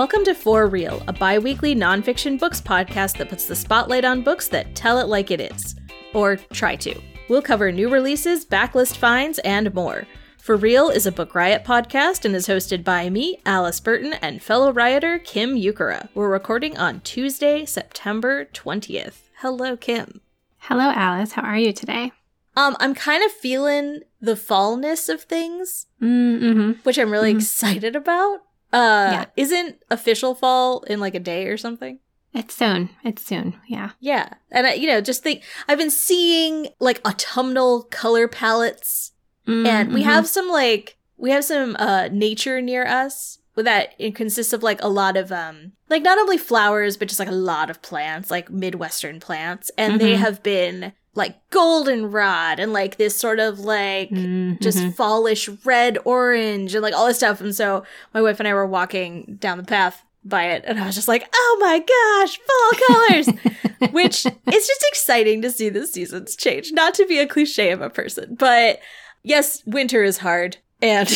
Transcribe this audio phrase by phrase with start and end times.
[0.00, 4.22] Welcome to For Real, a bi weekly nonfiction books podcast that puts the spotlight on
[4.22, 5.76] books that tell it like it is.
[6.14, 6.98] Or try to.
[7.28, 10.06] We'll cover new releases, backlist finds, and more.
[10.38, 14.42] For Real is a Book Riot podcast and is hosted by me, Alice Burton, and
[14.42, 16.08] fellow rioter Kim Ukura.
[16.14, 19.28] We're recording on Tuesday, September 20th.
[19.40, 20.22] Hello, Kim.
[20.60, 21.32] Hello, Alice.
[21.32, 22.12] How are you today?
[22.56, 26.80] Um, I'm kind of feeling the fallness of things, Mm-hmm.
[26.84, 27.36] which I'm really Mhm.
[27.36, 28.40] excited about.
[28.72, 29.24] Uh, Yeah.
[29.36, 31.98] isn't official fall in like a day or something?
[32.32, 32.90] It's soon.
[33.04, 33.54] It's soon.
[33.66, 33.90] Yeah.
[33.98, 34.28] Yeah.
[34.52, 39.12] And I, you know, just think I've been seeing like autumnal color palettes
[39.46, 40.04] and we Mhm.
[40.04, 44.80] have some like we have some uh nature near us that it consists of like
[44.82, 48.30] a lot of um like not only flowers but just like a lot of plants,
[48.30, 50.18] like midwestern plants and they Mhm.
[50.18, 54.60] have been like goldenrod and like this sort of like Mhm.
[54.60, 57.40] just fallish red orange and like all this stuff.
[57.40, 60.84] And so my wife and i were walking down the path by it and i
[60.86, 63.26] was just like oh my gosh fall colors!
[63.92, 66.72] Which it's just exciting to see the seasons change.
[66.72, 68.78] Not to be a cliche of a person but
[69.22, 71.08] yes winter is hard and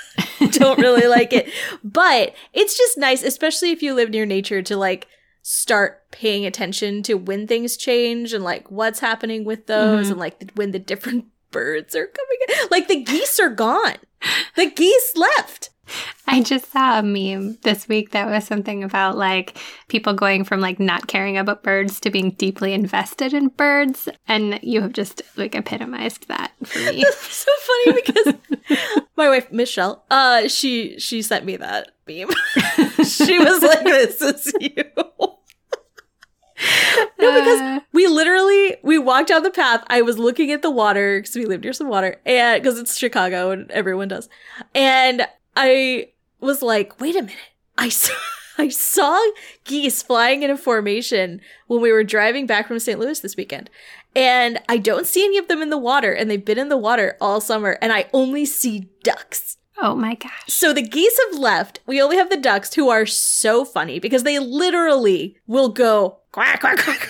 [0.52, 1.48] don't really like it.
[1.82, 5.06] But it's just nice especially if you live near nature to like
[5.42, 10.10] start paying attention to when things change and like what's happening with those Mhm.
[10.12, 12.68] and like th- when the different birds are coming in.
[12.70, 13.96] like the geese are gone
[14.56, 15.70] the geese left
[16.28, 20.60] I just saw a meme this week that was something about like people going from
[20.60, 24.08] like not caring about birds to being deeply invested in birds.
[24.28, 27.02] And you have just like epitomized that for me.
[27.04, 32.30] it's so funny because my wife michelle uh she she sent me that meme
[33.04, 34.84] she was like this is you
[37.18, 39.84] no because Uh, we literally we walked down the path.
[39.88, 42.96] I was looking at the water because we live near some water and because it's
[42.96, 44.28] chicago and everyone does.
[44.74, 45.26] And
[45.56, 46.08] i
[46.40, 47.36] was like wait a minute.
[47.78, 48.14] I saw
[48.58, 49.18] i saw
[49.64, 53.70] geese flying in a formation when we were driving back from st louis this weekend.
[54.14, 56.76] And i don't see any of them in the water and they've been in the
[56.76, 60.30] water all summer and i only see ducks oh my gosh.
[60.48, 61.80] so the geese have left.
[61.86, 66.60] We only have the ducks who are so funny because they literally will go quack,
[66.60, 67.08] quack, quack.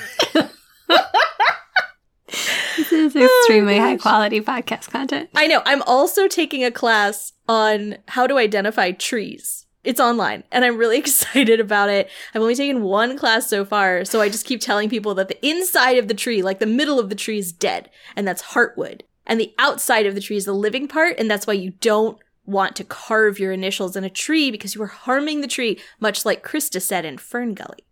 [2.77, 5.31] This is oh extremely Oh, high quality podcast content.
[5.35, 5.63] I know.
[5.65, 9.67] I'm also taking a class on how to identify trees.
[9.83, 12.09] It's online and I'm really excited about it.
[12.35, 15.45] I've only taken one class so far, so I just keep telling people that the
[15.47, 19.01] inside of the tree, like the middle of the tree, is dead, and that's heartwood.
[19.27, 22.19] And the outside of the tree is the living part, and that's why you don't
[22.51, 26.25] want to carve your initials in a tree because you are harming the tree, much
[26.25, 27.85] like Crysta said in Fern Gully.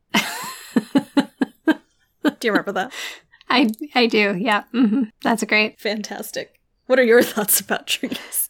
[2.23, 2.93] Do you remember that?
[3.51, 4.37] I I do.
[4.39, 4.65] Yeah.
[4.73, 5.81] hmm That's great.
[5.81, 6.61] Fantastic.
[6.87, 8.48] What are your thoughts about trees?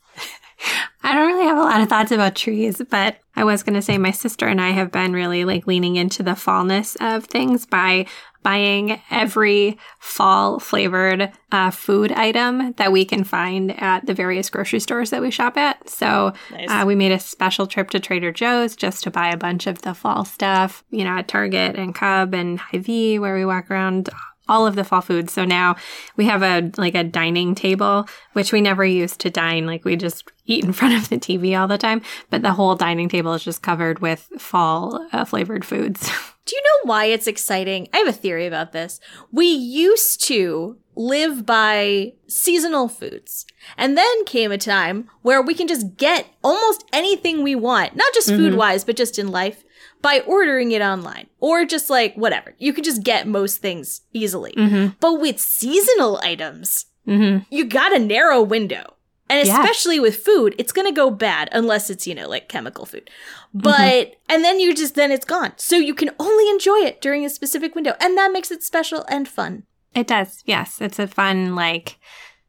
[1.02, 3.82] I don't really have a lot of thoughts about trees, but I was going to
[3.82, 7.66] say my sister and I have been really like leaning into the fallness of things
[7.66, 8.06] by
[8.42, 14.80] buying every fall flavored uh, food item that we can find at the various grocery
[14.80, 15.88] stores that we shop at.
[15.88, 16.68] So Nice.
[16.70, 19.82] uh, we made a special trip to Trader Joe's just to buy a bunch of
[19.82, 24.08] the fall stuff, you know, at Target and Cub and Hy-Vee where we walk around
[24.48, 25.32] all of the fall foods.
[25.32, 25.76] So now
[26.16, 29.66] we have a like a dining table, which we never used to dine.
[29.66, 32.02] Like we just eat in front of the TV all the time.
[32.30, 36.10] But the whole dining table is just covered with fall uh, flavored foods.
[36.46, 37.88] Do you know why it's exciting?
[37.92, 39.00] I have a theory about this.
[39.30, 43.46] We used to live by seasonal foods.
[43.76, 48.12] And then came a time where we can just get almost anything we want, not
[48.14, 49.62] just food wise, but just in life
[50.02, 52.54] by ordering it online or just like whatever.
[52.58, 54.52] You can just get most things easily.
[54.56, 54.94] mm-hmm.
[55.00, 57.44] But with seasonal items, Mm-hmm.
[57.54, 58.94] you got a narrow window.
[59.30, 59.60] And Yeah.
[59.60, 63.08] especially with food, it's going to go bad unless it's, you know, like chemical food.
[63.54, 65.52] But, and then you just, then it's gone.
[65.56, 67.94] So you can only enjoy it during a specific window.
[68.00, 69.64] And that makes it special and fun.
[69.94, 70.42] It does.
[70.44, 71.96] Yes, it's a fun like.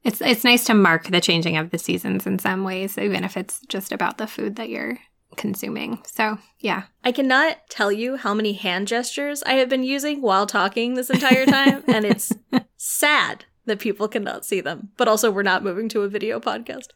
[0.04, 3.36] It's it's nice to mark the changing of the seasons in some ways, even if
[3.36, 4.98] it's just about the food that you're
[5.36, 6.00] consuming.
[6.06, 6.84] So, yeah.
[7.04, 11.10] I cannot tell you how many hand gestures I have been using while talking this
[11.10, 12.32] entire time, and it's
[12.78, 14.90] sad that people cannot see them.
[14.98, 16.88] But also, we're not moving to a video podcast.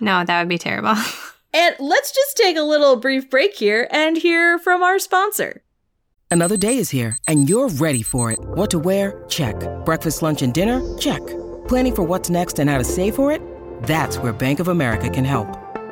[0.00, 0.94] No, that would be terrible.
[1.56, 5.62] And let's just take a little brief break here and hear from our sponsor.
[6.30, 8.38] Another day is here, and you're ready for it.
[8.40, 9.24] What to wear?
[9.28, 9.56] Check.
[9.86, 10.82] Breakfast, lunch, and dinner?
[10.98, 11.26] Check.
[11.66, 13.40] Planning for what's next and how to save for it?
[13.84, 15.48] That's where Bank of America can help.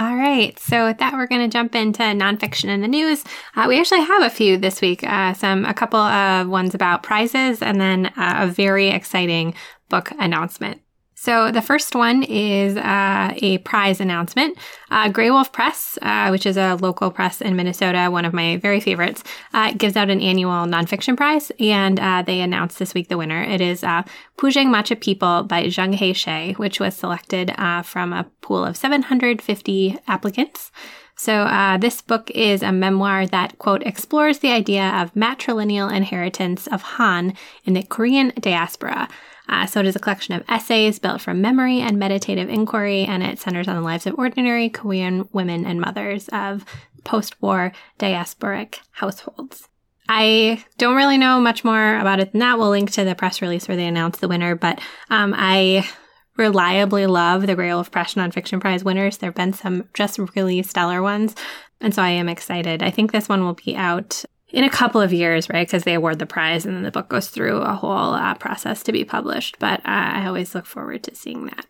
[0.00, 0.56] All right.
[0.60, 3.24] So with that, we're going to jump into nonfiction in the news.
[3.56, 5.02] Uh, we actually have a few this week.
[5.02, 9.54] Uh, some, a couple of ones about prizes and then uh, a very exciting
[9.88, 10.80] book announcement.
[11.20, 14.56] So the first one is uh, a prize announcement.
[14.88, 18.78] Uh, Graywolf Press, uh, which is a local press in Minnesota, one of my very
[18.78, 23.18] favorites, uh, gives out an annual nonfiction prize, and uh, they announced this week the
[23.18, 23.42] winner.
[23.42, 24.04] It is uh,
[24.36, 29.98] Pojangmacha People by Zheng He She, which was selected uh, from a pool of 750
[30.06, 30.70] applicants.
[31.16, 36.68] So, uh, this book is a memoir that, quote, explores the idea of matrilineal inheritance
[36.68, 39.08] of Han in the Korean diaspora.
[39.48, 43.22] Uh, so it is a collection of essays built from memory and meditative inquiry, and
[43.22, 46.64] it centers on the lives of ordinary Korean women and mothers of
[47.04, 49.68] post war diasporic households.
[50.08, 52.58] I don't really know much more about it than that.
[52.58, 54.80] We'll link to the press release where they announced the winner, but
[55.10, 55.88] um, I
[56.36, 59.18] reliably love the Graywolf Press Nonfiction Prize winners.
[59.18, 61.34] There have been some just really stellar ones,
[61.80, 62.82] and so I am excited.
[62.82, 65.66] I think this one will be out in a couple of years, right?
[65.66, 68.82] Because they award the prize and then the book goes through a whole uh, process
[68.84, 69.58] to be published.
[69.58, 69.82] But uh,
[70.14, 71.66] I always look forward to seeing that.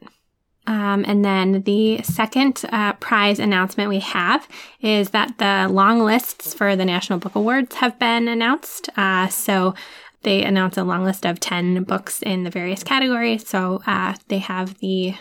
[0.67, 4.47] Um, and then the second uh, prize announcement we have
[4.83, 8.91] is that the long lists for the National Book Awards have been announced.
[8.95, 9.75] Uh, so
[10.23, 13.49] they announced a long list of 10 books in the various categories.
[13.49, 15.15] So uh, they have the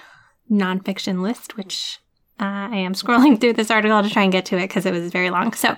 [0.52, 2.00] nonfiction list, which
[2.40, 4.94] uh, I am scrolling through this article to try and get to it because it
[4.94, 5.54] was very long.
[5.54, 5.76] So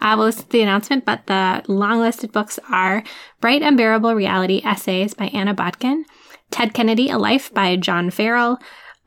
[0.00, 3.02] I uh, will list the announcement, but the long listed books are
[3.40, 6.04] Bright Unbearable Reality Essays by Anna Badkhen,
[6.50, 8.58] Ted Kennedy, A Life by John Farrell,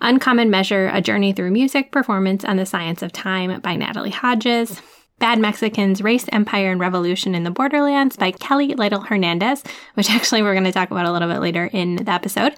[0.01, 4.81] Uncommon Measure, A Journey Through Music, Performance, and the Science of Time by Natalie Hodges,
[5.19, 9.63] Bad Mexicans, Race, Empire, and Revolution in the Borderlands by Kelly Lytle Hernandez,
[9.93, 12.55] which actually we're going to talk about a little bit later in the episode.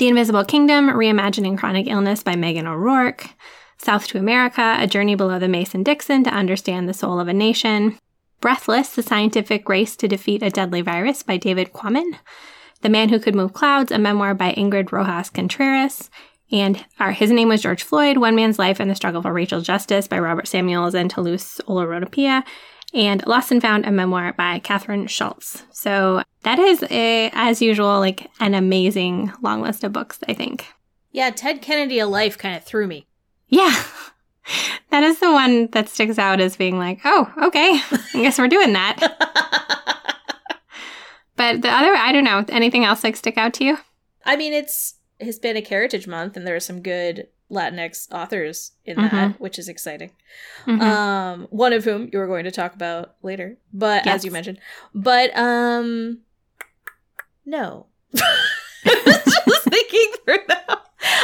[0.00, 3.34] The Invisible Kingdom, Reimagining Chronic Illness by Meghan O'Rourke.
[3.76, 7.34] South to America, A Journey Below the Mason Dixon to Understand the Soul of a
[7.34, 7.98] Nation.
[8.40, 12.14] Breathless, The Scientific Race to Defeat a Deadly Virus by David Quammen.
[12.80, 16.08] The Man Who Could Move Clouds, a memoir by Ingrid Rojas Contreras.
[16.50, 19.60] And our, his name was George Floyd, One Man's Life and the Struggle for Racial
[19.60, 22.42] Justice by Robert Samuels and Toluse Olorunnipa
[22.92, 25.64] and Lost and Found, a memoir by Kathryn Schulz.
[25.70, 30.66] So that is, a, as usual, like an amazing long list of books, I think.
[31.12, 33.06] Yeah, Ted Kennedy, A Life kind of threw me.
[33.48, 33.82] Yeah.
[34.90, 38.48] That is the one that sticks out as being like, oh, okay, I guess we're
[38.48, 38.96] doing that.
[41.36, 43.78] but the other, I don't know, anything else like stick out to you?
[44.24, 49.12] I mean, it's Hispanic Heritage Month, and there are some good Latinx authors in that,
[49.12, 49.42] mm-hmm.
[49.42, 50.10] which is exciting.
[50.66, 50.80] Mm-hmm.
[50.80, 54.16] Um, one of whom you are going to talk about later, but yes.
[54.16, 54.58] as you mentioned,
[54.94, 56.20] but um,
[57.44, 57.86] no.
[58.84, 60.80] Just thinking through that.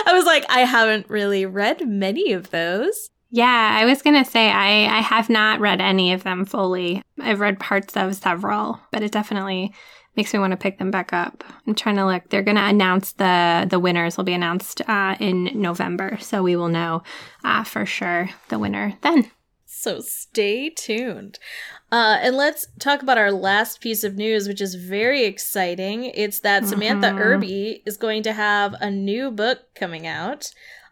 [0.07, 3.11] I was like, I haven't really read many of those.
[3.31, 7.03] Yeah, I was gonna say I I have not read any of them fully.
[7.21, 9.75] I've read parts of several, but it definitely
[10.17, 11.45] makes me want to pick them back up.
[11.67, 12.29] I'm trying to look.
[12.29, 16.57] They're going to announce the the winners will be announced uh, in November, so we
[16.57, 17.03] will know
[17.45, 19.31] uh, for sure the winner then.
[19.65, 21.39] So stay tuned.
[21.93, 26.07] Uh, and let's talk about our last piece of news, which is very exciting.
[26.07, 26.71] It's that mm-hmm.
[26.71, 30.51] Samantha Irby is going to have a new book coming out.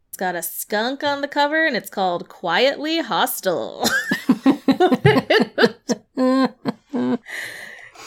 [0.09, 3.88] It's got a skunk on the cover, and it's called Quietly Hostile.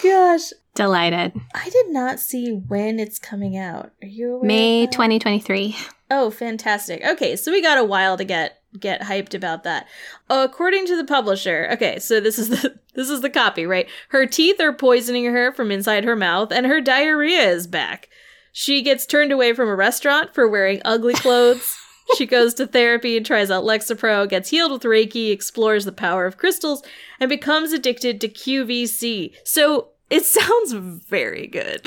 [0.04, 1.34] Gosh, Delighted.
[1.56, 3.94] I did not see when it's coming out.
[4.04, 4.46] Are you aware?
[4.48, 5.76] May 2023.
[6.12, 7.04] Oh, fantastic.
[7.04, 9.88] Okay, so we got a while to get get hyped about that.
[10.30, 13.90] According to the publisher, okay, so this is the this is the copy, right?
[14.10, 18.08] Her teeth are poisoning her from inside her mouth and her diarrhea is back.
[18.52, 21.76] She gets turned away from a restaurant for wearing ugly clothes.
[22.20, 26.28] she goes to therapy and tries out Lexapro, gets healed with Reiki, explores the power
[26.28, 26.84] of crystals,
[27.20, 29.34] and becomes addicted to QVC.
[29.44, 31.86] So it sounds very good.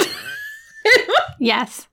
[1.39, 1.89] yes.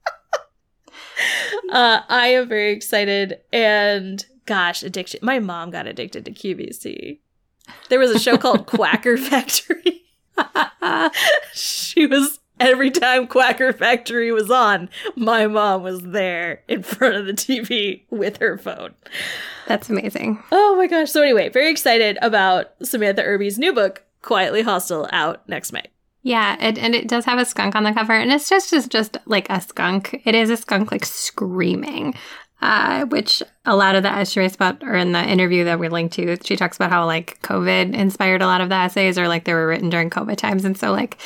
[1.72, 3.39] uh, I am very excited.
[3.51, 5.19] And gosh, addiction.
[5.24, 7.19] My mom got addicted to QVC.
[7.89, 10.03] There was a show called Quacker Factory.
[11.53, 17.25] she was every time Quacker Factory was on, my mom was there in front of
[17.25, 18.93] the TV with her phone.
[19.67, 20.43] That's amazing.
[20.51, 21.12] Oh my gosh.
[21.12, 25.84] So anyway, very excited about Samantha Irby's new book, Quietly Hostile, out next May.
[26.27, 28.89] Yeah, it, and it does have a skunk on the cover, and it's just just
[28.89, 30.22] just like a skunk.
[30.25, 32.15] It is a skunk like screaming,
[32.62, 36.15] uh, which a lot of the essays about, or in the interview that we linked
[36.15, 39.46] to, she talks about how like COVID inspired a lot of the essays, or like
[39.46, 41.17] they were written during COVID times, and so like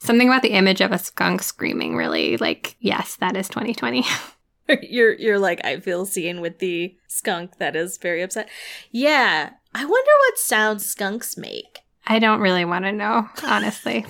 [0.00, 4.04] something about the image of a skunk screaming really like yes, that is 2020.
[4.82, 8.48] you're you're like I feel seen with the skunk that is very upset.
[8.90, 11.78] Yeah, I wonder what sounds skunks make.
[12.04, 14.06] I don't really want to know, honestly.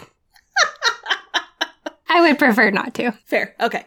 [2.08, 3.12] I would prefer not to.
[3.26, 3.54] Fair.
[3.60, 3.84] Okay.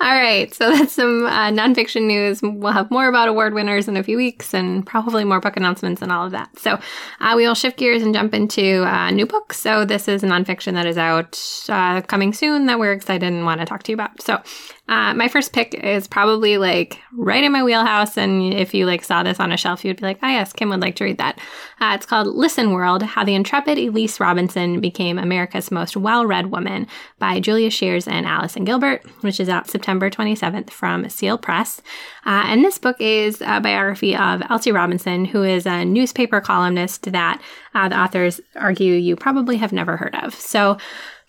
[0.00, 2.40] All right, so that's some uh, nonfiction news.
[2.40, 6.00] We'll have more about award winners in a few weeks and probably more book announcements
[6.00, 6.56] and all of that.
[6.58, 6.78] So
[7.20, 9.58] uh, we will shift gears and jump into uh, new books.
[9.58, 11.36] So this is a nonfiction that is out
[11.68, 14.22] uh, coming soon that we're excited and want to talk to you about.
[14.22, 14.40] So
[14.88, 18.16] uh, my first pick is probably like right in my wheelhouse.
[18.16, 20.70] And if you like saw this on a shelf, you'd be like, oh, yes, Kim
[20.70, 21.38] would like to read that.
[21.78, 26.50] Uh, it's called Listen World How the Intrepid Elsie Robinson Became America's Most Well Read
[26.50, 26.86] Woman
[27.18, 31.82] by Julia Scheeres and Allison Gilbert, which is out September 27th from Seal Press.
[32.24, 37.12] Uh, and this book is a biography of Elsie Robinson, who is a newspaper columnist
[37.12, 37.42] that
[37.74, 40.34] uh, the authors argue you probably have never heard of.
[40.34, 40.78] So,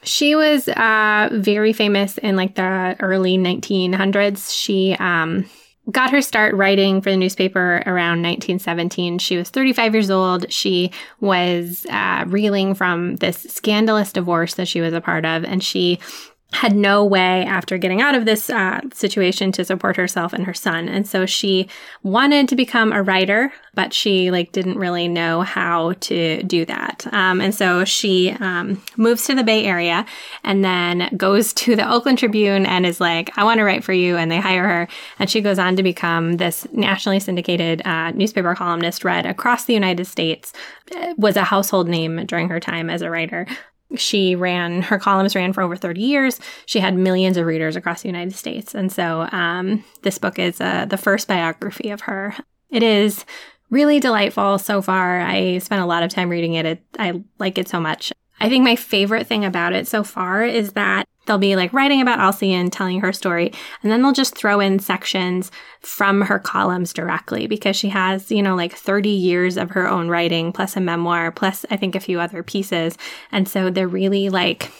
[0.03, 4.53] she was uh, very famous in like the early 1900s.
[4.53, 5.49] She um,
[5.91, 9.19] got her start writing for the newspaper around 1917.
[9.19, 10.51] She was 35 years old.
[10.51, 15.63] She was uh, reeling from this scandalous divorce that she was a part of, and
[15.63, 15.99] she
[16.51, 20.53] had no way after getting out of this uh, situation to support herself and her
[20.53, 20.89] son.
[20.89, 21.67] And so she
[22.01, 27.07] wanted to become a writer but she like didn't really know how to do that.
[27.13, 30.05] Um, and so she um, moves to the bay area
[30.43, 33.93] and then goes to the oakland tribune and is like i want to write for
[33.93, 34.87] you and they hire her.
[35.17, 39.73] And she goes on to become this nationally syndicated uh, newspaper columnist read across the
[39.73, 40.51] united states.
[41.17, 43.47] Was a household name during her time as a writer
[43.95, 46.39] she ran her columns ran for over 30 years.
[46.65, 48.75] She had millions of readers across the united states.
[48.75, 52.35] And so um, this book is uh, the first biography of her.
[52.69, 53.25] It is
[53.69, 55.21] really delightful so far.
[55.21, 56.65] I spent a lot of time reading it.
[56.65, 60.43] it i like it so much i think my favorite thing about it so far
[60.43, 63.53] is that they'll be like writing about Elsie and telling her story.
[63.83, 68.41] And then they'll just throw in sections from her columns directly because she has, you
[68.41, 71.99] know, like 30 years of her own writing, plus a memoir, plus I think a
[71.99, 72.97] few other pieces.
[73.31, 74.71] And so they're really like,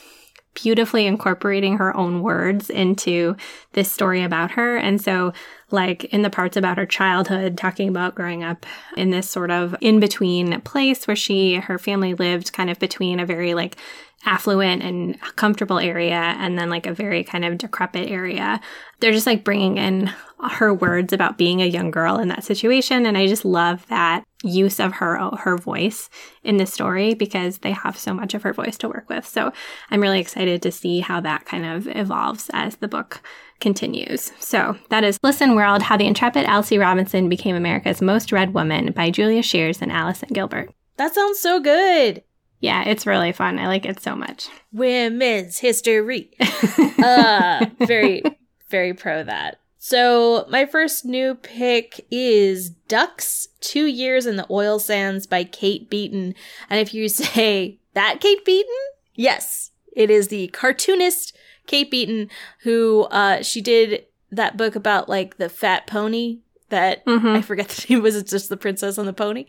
[0.55, 3.35] beautifully incorporating her own words into
[3.73, 4.75] this story about her.
[4.77, 5.31] And so,
[5.71, 8.65] like in the parts about her childhood, talking about growing up
[8.97, 13.19] in this sort of in between place where she, her family lived kind of between
[13.19, 13.77] a very like
[14.25, 18.59] affluent and comfortable area and then like a very kind of decrepit area.
[18.99, 20.11] They're just like bringing in
[20.51, 24.23] her words about being a young girl in that situation and I just love that
[24.43, 26.09] use of her her voice
[26.43, 29.25] in this story because they have so much of her voice to work with.
[29.25, 29.51] So
[29.89, 33.21] I'm really excited to see how that kind of evolves as the book
[33.59, 34.31] continues.
[34.39, 38.91] So that is Listen World How the Intrepid Elsie Robinson Became America's Most Read Woman
[38.93, 40.73] by Julia Scheeres and Allison Gilbert.
[40.97, 42.23] That sounds so good.
[42.59, 43.57] Yeah, it's really fun.
[43.57, 44.49] I like it so much.
[44.71, 46.31] Women's history.
[47.03, 48.23] uh, very,
[48.69, 49.59] very pro that.
[49.81, 55.89] So, my first new pick is Ducks Two Years in the Oil Sands by Kate
[55.89, 56.35] Beaton.
[56.69, 58.75] And if you say that Kate Beaton,
[59.15, 61.35] yes, it is the cartoonist
[61.65, 62.29] Kate Beaton
[62.63, 66.39] who uh, she did that book about like the fat pony
[66.69, 67.27] that mm-hmm.
[67.27, 69.45] I forget the name was it's just the princess on the pony.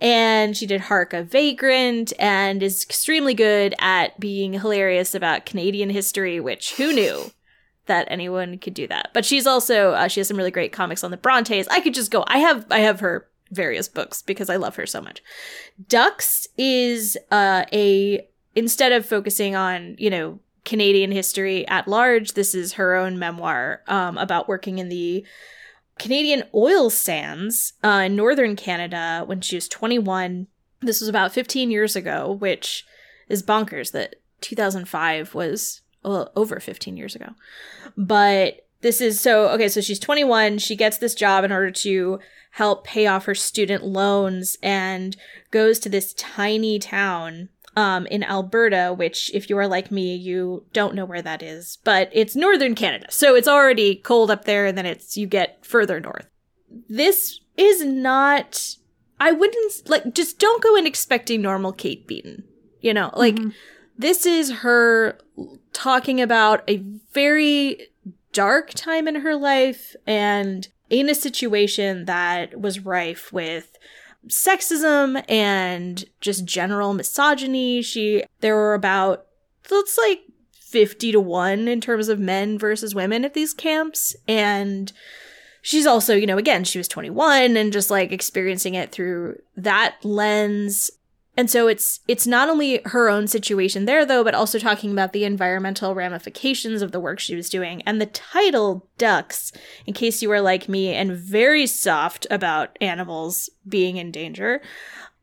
[0.00, 5.90] And she did Hark a Vagrant and is extremely good at being hilarious about Canadian
[5.90, 7.30] history, which who knew
[7.86, 9.10] that anyone could do that.
[9.12, 11.68] But she's also uh, she has some really great comics on the Brontes.
[11.68, 12.24] I could just go.
[12.26, 15.22] I have I have her various books because I love her so much.
[15.88, 22.54] Ducks is uh, a instead of focusing on, you know, Canadian history at large, this
[22.54, 25.24] is her own memoir um, about working in the
[25.98, 30.46] Canadian oil sands uh, in northern Canada when she was 21.
[30.80, 32.84] This was about 15 years ago, which
[33.28, 37.30] is bonkers that 2005 was well, over 15 years ago.
[37.96, 40.58] But this is so okay, so she's 21.
[40.58, 42.20] She gets this job in order to
[42.52, 45.16] help pay off her student loans and
[45.50, 47.48] goes to this tiny town
[47.78, 51.78] um, in Alberta, which, if you are like me, you don't know where that is,
[51.84, 53.06] but it's northern Canada.
[53.10, 56.26] So it's already cold up there, and then it's you get further north.
[56.88, 58.74] This is not.
[59.20, 62.42] I wouldn't like just don't go in expecting normal Kate Beaton.
[62.80, 63.52] You know, like Mhm.
[63.96, 65.18] this is her
[65.72, 66.78] talking about a
[67.12, 67.88] very
[68.32, 73.76] dark time in her life and in a situation that was rife with
[74.26, 77.82] sexism and just general misogyny.
[77.82, 79.26] She there were about
[79.70, 80.20] it's like
[80.60, 84.92] 50 to 1 in terms of men versus women at these camps and
[85.62, 89.96] she's also, you know, again, she was 21 and just like experiencing it through that
[90.02, 90.90] lens.
[91.38, 95.12] And so it's it's not only her own situation there though, but also talking about
[95.12, 97.80] the environmental ramifications of the work she was doing.
[97.82, 99.52] And the title Ducks,
[99.86, 104.60] in case you are like me and very soft about animals being in danger,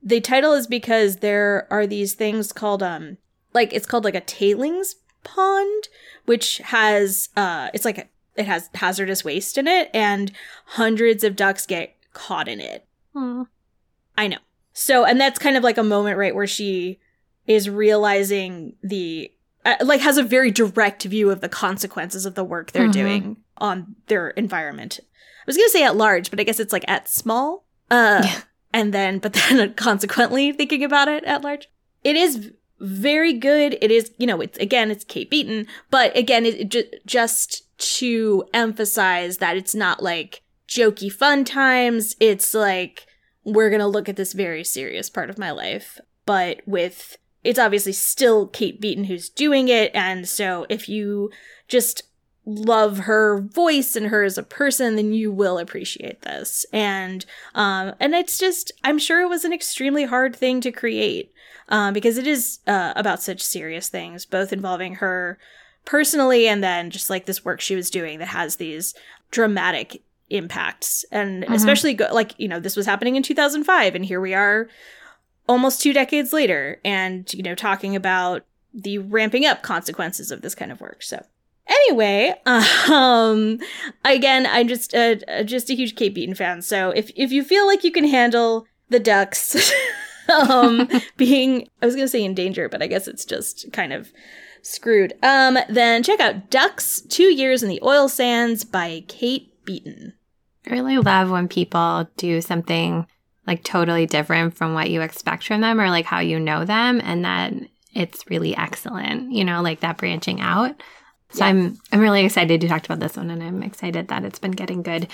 [0.01, 3.17] the title is because there are these things called um
[3.53, 4.95] like it's called like a tailings
[5.25, 5.89] pond
[6.23, 8.05] which has uh it's like a,
[8.37, 10.31] it has hazardous waste in it and
[10.65, 12.87] hundreds of ducks get caught in it.
[14.17, 14.37] I know.
[14.77, 16.99] So, and that's kind of like a moment, right, where she
[17.47, 19.31] is realizing the,
[19.63, 22.93] uh, like, has a very direct view of the consequences of the work they're Mhm.
[22.93, 24.99] doing on their environment.
[25.01, 27.65] I was going to say at large, but I guess it's like at small.
[27.89, 28.41] Uh, Yeah.
[28.73, 31.69] And then, but then consequently thinking about it at large.
[32.03, 32.51] It is
[32.81, 33.77] very good.
[33.81, 37.63] It is, you know, it's again, it's Kate Beaton, but again, it, it ju- just
[37.99, 42.17] to emphasize that it's not like jokey fun times.
[42.19, 43.05] It's like,
[43.45, 47.59] we're going to look at this very serious part of my life, but with it's
[47.59, 49.91] obviously still Kate Beaton who's doing it.
[49.93, 51.29] And so if you
[51.67, 52.01] just
[52.43, 56.65] love her voice and her as a person, then you will appreciate this.
[56.73, 57.23] And,
[57.53, 61.31] um, and it's just, I'm sure it was an extremely hard thing to create,
[61.69, 65.37] um, because it is, uh, about such serious things, both involving her
[65.85, 68.95] personally and then just like this work she was doing that has these
[69.29, 71.05] dramatic impacts.
[71.11, 71.53] And Mhm.
[71.55, 74.67] especially go- like you know this was happening in 2005 and here we are
[75.47, 80.55] almost two decades later and you know talking about the ramping up consequences of this
[80.55, 81.03] kind of work.
[81.03, 81.23] So
[81.67, 82.33] anyway
[82.91, 83.57] um
[84.03, 86.61] again i'm just uh, uh, just a huge kate beaton fan.
[86.61, 89.71] So if if you feel like you can handle the ducks
[90.29, 94.11] um being i was gonna say in danger but i guess it's just kind of
[94.63, 95.13] screwed.
[95.23, 100.13] Um then check out ducks two years in the oil sands by kate beaton
[100.67, 103.05] I really love when people do something
[103.45, 106.99] like totally different from what you expect from them or like how you know them
[107.03, 110.75] and then it's really excellent, you know, like that branching out.
[111.29, 111.49] So Yeah.
[111.51, 114.51] I'm I'm really excited to talk about this one and I'm excited that it's been
[114.51, 115.07] getting good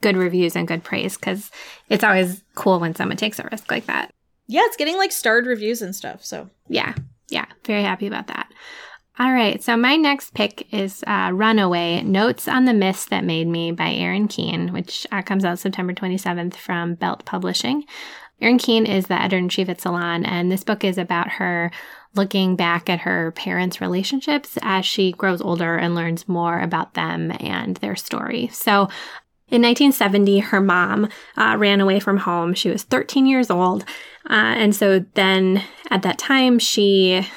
[0.00, 1.50] good reviews and good praise cuz
[1.88, 4.12] it's always cool when someone takes a risk like that.
[4.46, 6.94] yeah it's getting like starred reviews and stuff so Yeah.
[7.30, 8.46] Yeah, very happy about that.
[9.16, 13.46] All right, so my next pick is uh, Runaway Notes on the Myths That Made
[13.46, 17.84] Me by Erin Keane, which uh, comes out September 27th from Belt Publishing.
[18.40, 21.70] Erin Keane is the editor in chief at Salon, and this book is about her
[22.16, 27.30] looking back at her parents' relationships as she grows older and learns more about them
[27.38, 28.48] and their story.
[28.48, 28.88] So,
[29.48, 32.54] in 1970, her mom uh, ran away from home.
[32.54, 33.82] She was 13 years old.
[34.28, 37.28] Uh, and so then at that time, she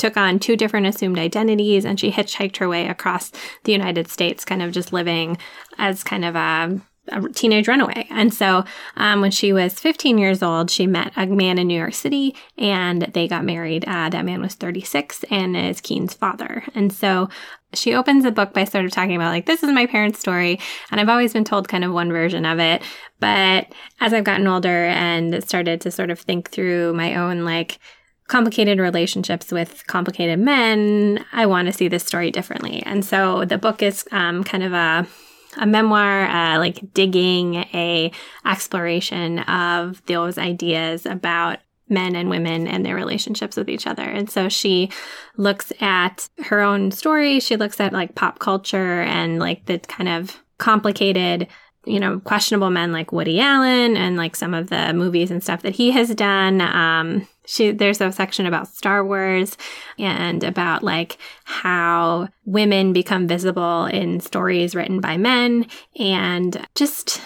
[0.00, 3.30] took on two different assumed identities and she hitchhiked her way across
[3.64, 5.36] the United States, kind of just living
[5.78, 8.06] as kind of a, a teenage runaway.
[8.10, 8.64] And so
[8.96, 12.34] um, when she was 15 years old, she met a man in New York City
[12.56, 13.84] and they got married.
[13.86, 16.64] Uh, that man was 36 and is Keane's father.
[16.74, 17.28] And so
[17.74, 20.58] she opens the book by sort of talking about like this is my parents' story,
[20.90, 22.82] and I've always been told kind of one version of it.
[23.20, 27.78] But as I've gotten older and started to sort of think through my own like
[28.30, 32.80] complicated relationships with complicated men, I want to see this story differently.
[32.86, 35.06] And so the book is um, kind of a
[35.56, 38.12] a memoir, uh, like digging a
[38.46, 44.04] exploration of those ideas about men and women and their relationships with each other.
[44.04, 44.90] And so she
[45.36, 47.40] looks at her own story.
[47.40, 51.48] She looks at like pop culture and like the kind of complicated,
[51.84, 55.62] you know, questionable men like Woody Allen and like some of the movies and stuff
[55.62, 56.60] that he has done.
[56.60, 59.56] Um, she there's a section about Star Wars
[59.98, 65.66] and about like how women become visible in stories written by men
[65.98, 67.20] and just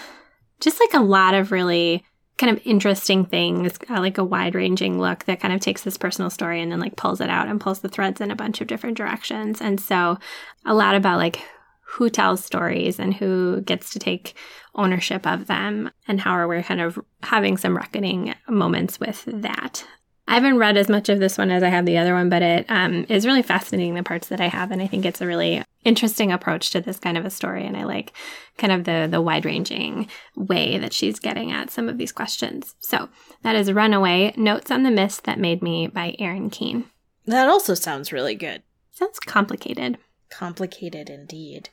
[0.61, 2.03] just like a lot of really
[2.39, 5.99] kind of interesting things, uh, like a wide ranging look that kind of takes this
[5.99, 8.61] personal story and then like pulls it out and pulls the threads in a bunch
[8.61, 9.61] of different directions.
[9.61, 10.19] And so
[10.65, 11.39] a lot about like
[11.83, 14.35] who tells stories and who gets to take
[14.75, 19.87] ownership of them and how are we kind of having some reckoning moments with that.
[20.27, 22.43] I haven't read as much of this one as I have the other one, but
[22.43, 25.27] it um, is really fascinating the parts that I have, and I think it's a
[25.27, 27.67] really interesting approach to this kind of a story.
[27.67, 28.13] And I like
[28.57, 32.75] kind of the the wide ranging way that she's getting at some of these questions.
[32.81, 33.11] So
[33.43, 36.87] that is Runaway: Notes on the Myths That Made Me by Erin Keane.
[37.27, 38.63] That also sounds really good.
[38.93, 39.99] Sounds complicated.
[40.31, 41.69] Complicated indeed.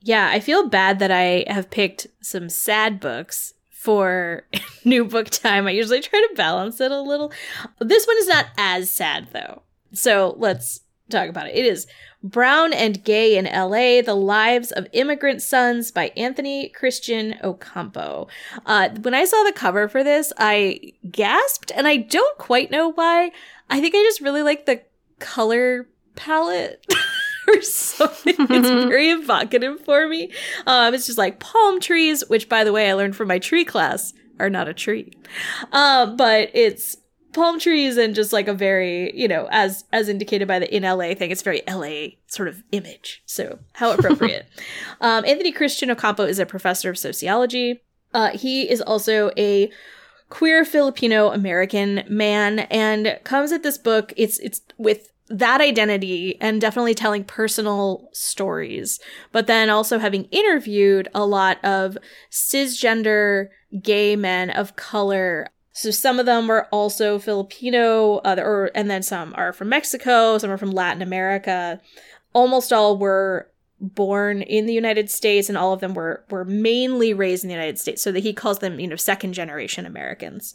[0.00, 3.54] Yeah, I feel bad that I have picked some sad books
[3.86, 4.42] for
[4.84, 5.68] new book time.
[5.68, 7.32] I usually try to balance it a little.
[7.78, 9.62] This one is not as sad though.
[9.92, 11.54] So let's talk about it.
[11.54, 11.86] It is
[12.20, 18.26] Brown and Gay in LA The Lives of Immigrant Sons by Anthony Christian Ocampo.
[18.66, 22.90] Uh, when I saw the cover for this, I gasped and I don't quite know
[22.90, 23.30] why.
[23.70, 24.82] I think I just really like the
[25.20, 26.84] color palette.
[27.46, 28.34] or something.
[28.48, 30.32] It's very evocative for me.
[30.66, 33.64] Um, it's just like palm trees, which, by the way, I learned from my tree
[33.64, 35.12] class are not a tree.
[35.72, 36.96] Um, but it's
[37.32, 40.82] palm trees and just like a very, you know, as as indicated by the in
[40.82, 43.22] LA thing, it's very LA sort of image.
[43.26, 44.46] So how appropriate.
[45.00, 47.82] um, Anthony Christian Ocampo is a professor of sociology.
[48.14, 49.70] Uh, he is also a
[50.30, 54.12] queer Filipino American man and comes at this book.
[54.16, 59.00] It's it's with that identity and definitely telling personal stories,
[59.32, 61.98] but then also having interviewed a lot of
[62.30, 63.48] cisgender
[63.82, 65.48] gay men of color.
[65.72, 70.50] So some of them were also Filipino, or and then some are from Mexico, some
[70.50, 71.80] are from Latin America.
[72.32, 77.12] Almost all were born in the United States, and all of them were were mainly
[77.12, 78.00] raised in the United States.
[78.00, 80.54] So that he calls them, you know, second generation Americans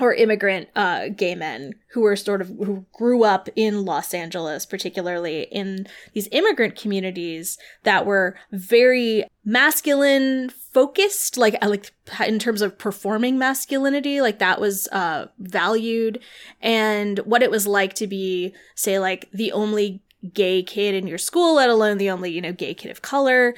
[0.00, 4.64] or immigrant uh, gay men who were sort of who grew up in Los Angeles,
[4.64, 11.92] particularly in these immigrant communities that were very masculine focused, like uh, like
[12.26, 16.20] in terms of performing masculinity, like that was uh, valued,
[16.60, 21.18] and what it was like to be, say, like the only gay kid in your
[21.18, 23.54] school, let alone the only you know gay kid of color,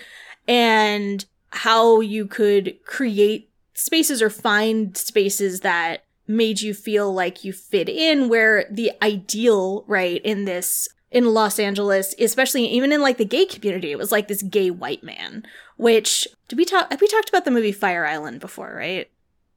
[0.48, 7.52] and how you could create spaces or find spaces that made you feel like you
[7.52, 13.18] fit in where the ideal, right, in this in Los Angeles, especially even in like
[13.18, 15.44] the gay community, it was like this gay white man,
[15.76, 19.10] which did we talk have we talked about the movie Fire Island before, right?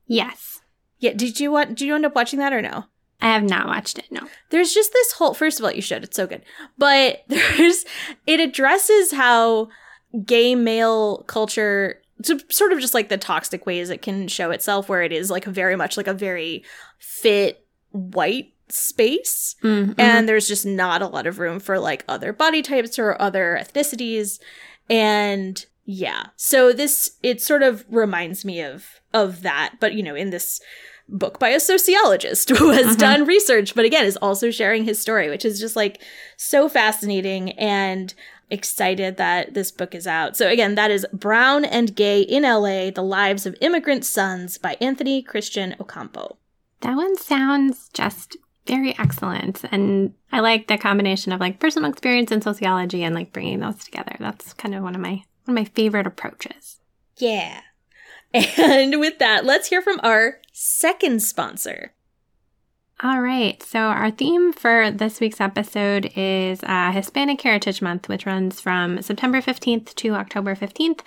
[0.08, 0.62] Yes.
[1.00, 2.86] Yeah, did you want did you end up watching that or no?
[3.22, 4.28] I have not watched it, no.
[4.50, 6.42] There's just this whole first of all, you should, it's so good.
[6.78, 7.86] But there's
[8.26, 9.70] it addresses how
[10.26, 14.88] gay male culture to sort of just like the toxic ways it can show itself
[14.88, 16.64] where it is like very much like a very
[17.00, 19.56] fit white space.
[19.64, 20.00] Mm-hmm.
[20.00, 23.60] and there's just not a lot of room for like other body types or other
[23.62, 24.40] ethnicities.
[24.90, 26.28] And yeah.
[26.36, 29.76] So this it sort of reminds me of of that.
[29.80, 30.62] But you know in this
[31.10, 32.96] book by a sociologist who has mm-hmm.
[32.96, 36.02] done research but again is also sharing his story which is just like
[36.38, 37.52] so fascinating.
[37.52, 38.14] And
[38.54, 40.38] excited that this book is out.
[40.38, 44.78] So again, that is Brown and Gay in LA: The Lives of Immigrant Sons by
[44.80, 46.38] Anthony Christian Ocampo.
[46.82, 52.32] That one sounds just very excellent and I like the combination of like personal experience
[52.32, 54.16] and sociology and like bringing those together.
[54.20, 56.80] That's kind of one of my one of my favorite approaches.
[57.18, 57.62] Yeah.
[58.34, 61.94] And with that, let's hear from our second sponsor.
[63.02, 63.62] All right.
[63.64, 69.02] So, our theme for this week's episode is uh, Hispanic Heritage Month, which runs from
[69.02, 71.02] September 15th to October 15th.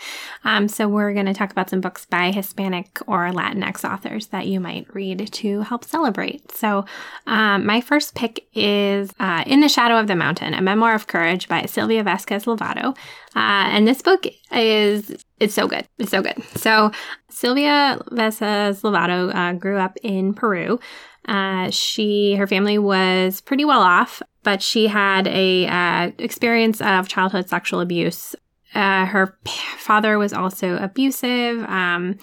[0.45, 4.49] Um, so, we're going to talk about some books by Hispanic or Latinx authors that
[4.49, 6.51] you might read to help celebrate.
[6.51, 6.85] So,
[7.29, 11.07] um, my first pick is uh, In the Shadow of the Mountain, a memoir of
[11.07, 12.97] courage by Silvia Vasquez Lavado.
[13.37, 15.87] Uh, and this book is it's so good.
[15.99, 16.43] It's so good.
[16.57, 16.91] So
[17.29, 20.81] Silvia Vasquez Lavado uh, grew up in Peru.
[21.27, 27.09] Uh, she, her family was pretty well off, but she had a uh, experience of
[27.09, 28.35] childhood sexual abuse.
[28.75, 29.37] Uh, her
[29.79, 31.63] father was also abusive.
[31.65, 32.19] Um,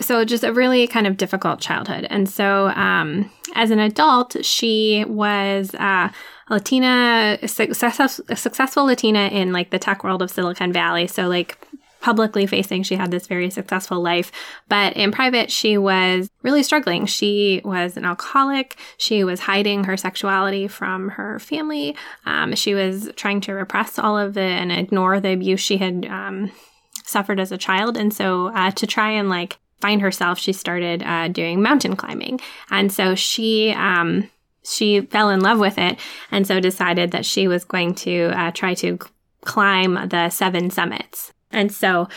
[0.00, 2.06] so just a really kind of difficult childhood.
[2.10, 6.12] And so, um, as an adult, she was uh, a
[6.50, 11.06] Latina, a successful Latina in like the tech world of Silicon Valley.
[11.06, 11.58] So like
[12.02, 14.30] publicly facing, she had this very successful life,
[14.68, 17.06] but in private, she was really struggling.
[17.06, 18.76] She was an alcoholic.
[18.98, 21.96] She was hiding her sexuality from her family.
[22.26, 26.04] Um, she was trying to repress all of the and ignore the abuse she had
[26.06, 26.50] um,
[27.04, 27.96] suffered as a child.
[27.96, 32.40] And so, uh, to try and like find herself, she started uh, doing mountain climbing.
[32.70, 34.28] And so she, um,
[34.64, 35.98] she fell in love with it
[36.30, 38.98] and so decided that she was going to uh, try to
[39.44, 42.08] climb the seven summits and so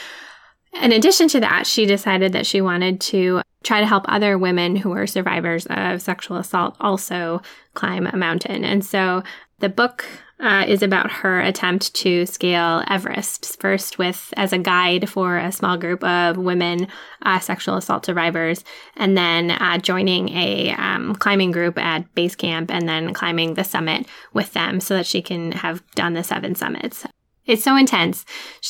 [0.81, 4.75] In addition to that, she decided that she wanted to try to help other women
[4.75, 7.41] who were survivors of sexual assault also
[7.73, 8.63] climb a mountain.
[8.63, 9.23] And so
[9.59, 10.05] the book
[10.39, 15.51] uh, is about her attempt to scale Everest, first with as a guide for a
[15.51, 16.89] small group of women
[17.21, 18.65] uh, sexual assault survivors,
[18.97, 23.63] and then uh, joining a um, climbing group at base camp, and then climbing the
[23.63, 27.05] summit with them, so that she can have done the seven summits.
[27.45, 28.25] It's so intense.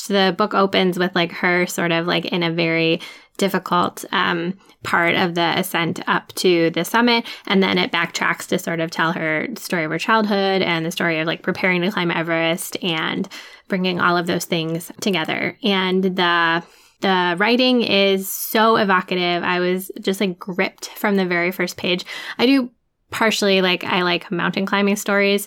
[0.08, 3.00] The book opens with like her sort of like in a very
[3.36, 7.24] difficult um, part of the ascent up to the summit.
[7.46, 10.90] And then it backtracks to sort of tell her story of her childhood and the
[10.90, 13.28] story of like preparing to climb Everest and
[13.68, 15.56] bringing all of those things together.
[15.62, 16.62] And the
[17.02, 19.42] the writing is so evocative.
[19.42, 22.06] I was just like gripped from the very first page.
[22.38, 22.70] I do
[23.10, 25.46] partially like I like mountain climbing stories,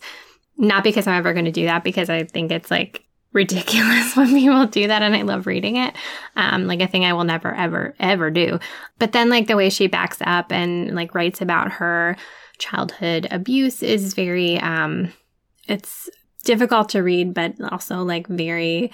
[0.57, 4.29] not because I'm ever going to do that because I think it's like ridiculous when
[4.29, 5.95] people do that and I love reading it.
[6.35, 8.59] Um, like a thing I will never, ever, ever do.
[8.97, 12.17] But then like the way she backs up and like writes about her
[12.57, 15.13] childhood abuse is very, um,
[15.67, 16.09] it's
[16.43, 18.91] difficult to read, but also like very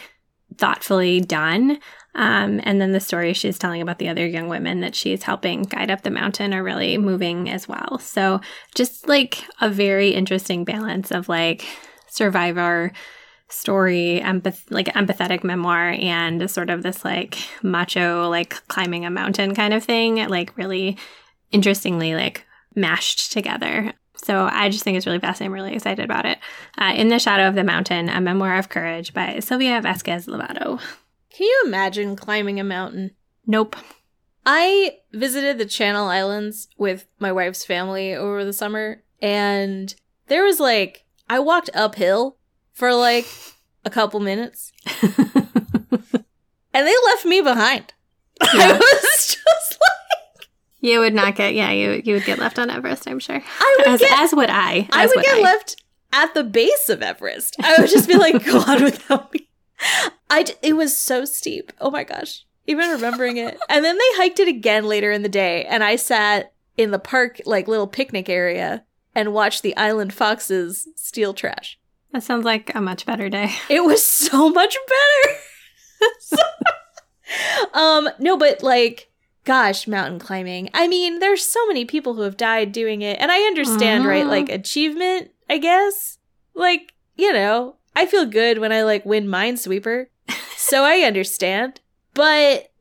[0.58, 1.80] thoughtfully done.
[2.14, 5.64] Um, and then the stories she's telling about the other young women that she's helping
[5.64, 8.00] guide up the mountain are really moving as well.
[8.00, 8.40] So
[8.74, 11.66] just like a very interesting balance of like
[12.08, 12.94] survivor
[13.56, 19.56] story, empath- like empathetic memoir, and sort of this like macho, like climbing a mountain
[19.56, 20.98] kind of thing, like really
[21.52, 23.94] interestingly, like mashed together.
[24.18, 25.52] So I just think it's really fascinating.
[25.52, 26.40] I'm really excited about it.
[26.78, 30.80] Uh, In the Shadow of the Mountain, A Memoir of Courage by Silvia Vasquez Lavado.
[31.30, 33.12] Can you imagine climbing a mountain?
[33.46, 33.76] Nope.
[34.46, 39.94] I visited the Channel Islands with my wife's family over the summer, and
[40.28, 42.38] there was like, I walked uphill
[42.76, 43.26] for like
[43.84, 47.94] a couple minutes, and they left me behind.
[48.42, 50.48] I was just like,
[50.82, 53.42] You would not get, yeah, you you would get left on Everest, I'm sure.
[53.60, 54.88] I would As, get, as would I.
[54.92, 55.82] I as would get left
[56.14, 57.56] at the base of Everest.
[57.64, 59.48] I would just be like, God, without me.
[60.30, 61.72] I, d- it was so steep.
[61.80, 62.46] Oh my gosh.
[62.68, 63.58] Even remembering it.
[63.70, 65.66] And then they hiked it again later in the day.
[65.66, 68.84] And I sat in the park, like little picnic area,
[69.14, 71.78] and watched the island foxes steal trash.
[72.16, 73.52] That sounds like a much better day.
[73.70, 76.40] It was so much better.
[77.74, 79.10] um, no, but like,
[79.44, 80.70] gosh, mountain climbing.
[80.74, 84.24] I mean, there's so many people who have died doing it, and I understand, right?
[84.24, 84.30] Mhm.
[84.30, 86.18] Like achievement, I guess.
[86.54, 90.06] Like, you know, I feel good when I like win Minesweeper,
[90.56, 91.82] so I understand.
[92.14, 92.72] But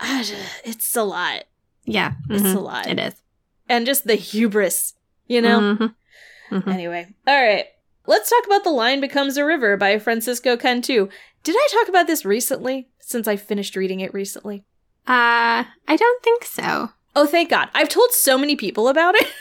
[0.00, 0.24] ah,
[0.64, 1.44] it's a lot,
[1.84, 2.12] Yeah.
[2.30, 2.86] It's mhm, a lot.
[2.86, 3.12] It is.
[3.68, 4.94] and just the hubris,
[5.26, 5.60] you know.
[5.60, 5.94] Mhm,
[6.50, 6.68] mhm.
[6.72, 7.66] Anyway, all right.
[8.08, 11.08] Let's talk about The Line Becomes a River by Francisco Cantu.
[11.44, 12.88] Did I talk about this recently?
[13.00, 14.64] Since I finished reading it recently.
[15.06, 16.88] Uh, I don't think so.
[17.14, 17.68] Oh, thank God.
[17.74, 19.26] I've told so many people about it.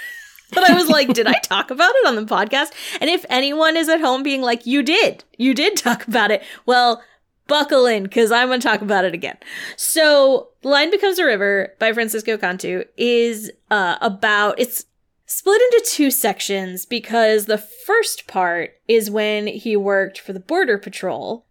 [0.53, 2.71] But I was like, did I talk about it on the podcast?
[3.01, 6.41] And if anyone is at home being like, you did, you did talk about it,
[6.65, 7.03] well,
[7.47, 9.36] buckle in because I'm going to talk about it again.
[9.75, 14.86] So, Line Becomes a River by Francisco Cantu is uh, about, it's
[15.27, 20.77] split into two sections because the first part is when he worked for the Border
[20.77, 21.45] Patrol.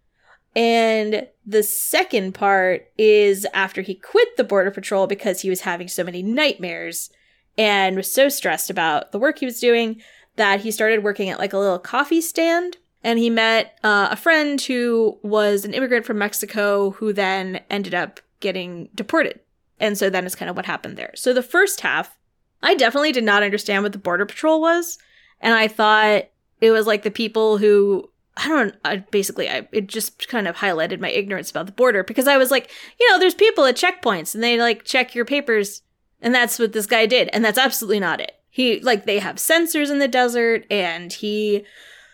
[0.56, 5.86] And the second part is after he quit the Border Patrol because he was having
[5.86, 7.10] so many nightmares
[7.58, 10.00] and was so stressed about the work he was doing
[10.36, 12.78] that he started working at like a little coffee stand.
[13.04, 17.94] And he met uh, a friend who was an immigrant from Mexico who then ended
[17.94, 19.40] up getting deported.
[19.78, 21.12] And so then is kind of what happened there.
[21.14, 22.15] So the first half,
[22.62, 24.98] I definitely did not understand what the Border Patrol was.
[25.40, 26.24] And I thought
[26.60, 30.56] it was like the people who I don't I basically I it just kind of
[30.56, 33.76] highlighted my ignorance about the border because I was like, you know, there's people at
[33.76, 35.82] checkpoints and they like check your papers
[36.20, 38.32] and that's what this guy did and that's absolutely not it.
[38.50, 41.64] He like they have sensors in the desert and he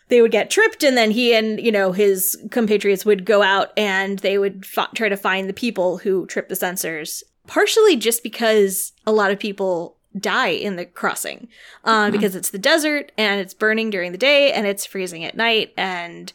[0.09, 3.73] they would get tripped and then he and you know his compatriots would go out
[3.77, 8.23] and they would f- try to find the people who tripped the sensors partially just
[8.23, 11.49] because a lot of people die in the crossing
[11.85, 15.37] uh, because it's the desert and it's burning during the day and it's freezing at
[15.37, 16.33] night and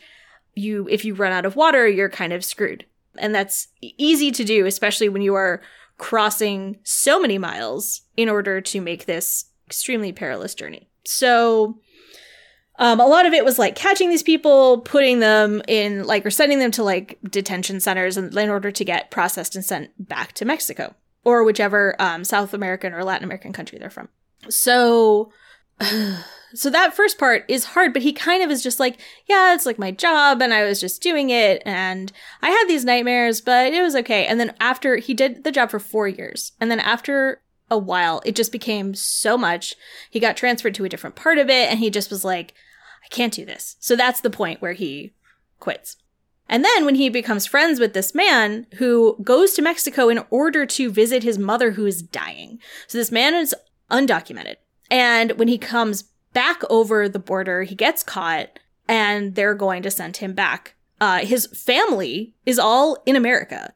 [0.56, 2.86] you if you run out of water you're kind of screwed.
[3.20, 5.62] And that's easy to do especially when you are
[5.98, 10.90] crossing so many miles in order to make this extremely perilous journey.
[11.06, 11.80] So
[12.80, 16.30] um, a lot of it was like catching these people, putting them in like or
[16.30, 20.34] sending them to like detention centers in, in order to get processed and sent back
[20.34, 24.10] to Mexico or whichever um, South American or Latin American country they're from.
[24.50, 25.32] So,
[26.54, 29.66] so that first part is hard, but he kind of is just like, yeah, it's
[29.66, 33.74] like my job and I was just doing it and I had these nightmares, but
[33.74, 34.26] it was okay.
[34.26, 38.22] And then after he did the job for four years, and then after a while,
[38.26, 39.76] it just became so much.
[40.10, 42.54] He got transferred to a different part of it and he just was like,
[43.04, 43.76] I can't do this.
[43.80, 45.14] So that's the point where he
[45.60, 45.98] quits.
[46.50, 50.66] And then when he becomes friends with this man who goes to Mexico in order
[50.66, 52.60] to visit his mother who is dying.
[52.88, 53.56] So this man is
[53.92, 54.56] undocumented.
[54.90, 59.92] And when he comes back over the border, he gets caught and they're going to
[59.92, 60.76] send him back.
[61.00, 63.74] Uh, his family is all in America.